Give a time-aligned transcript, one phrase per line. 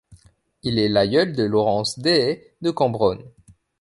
[0.63, 3.23] Il est l'aïeul de Laurence Deshayes de Cambronne.